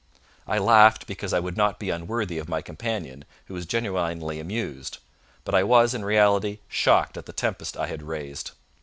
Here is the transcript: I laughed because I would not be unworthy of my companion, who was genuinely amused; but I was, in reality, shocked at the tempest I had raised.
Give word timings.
I 0.47 0.57
laughed 0.57 1.05
because 1.05 1.31
I 1.31 1.39
would 1.39 1.55
not 1.55 1.77
be 1.77 1.91
unworthy 1.91 2.39
of 2.39 2.49
my 2.49 2.63
companion, 2.63 3.23
who 3.45 3.53
was 3.53 3.67
genuinely 3.67 4.39
amused; 4.39 4.97
but 5.43 5.53
I 5.53 5.61
was, 5.61 5.93
in 5.93 6.03
reality, 6.03 6.57
shocked 6.67 7.17
at 7.17 7.27
the 7.27 7.33
tempest 7.33 7.77
I 7.77 7.85
had 7.85 8.01
raised. 8.01 8.49